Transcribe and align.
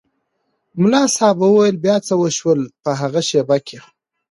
ملا 0.81 1.03
صاحب 1.15 1.37
وویل 1.41 1.75
بیا 1.85 1.95
څه 2.07 2.13
وشول 2.23 2.59
په 2.83 2.89
هغې 2.99 3.21
شېبه 3.29 3.57
کې. 3.67 3.77